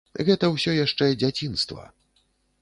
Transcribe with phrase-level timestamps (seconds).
[0.29, 1.87] Гэта ўсё яшчэ дзяцінства.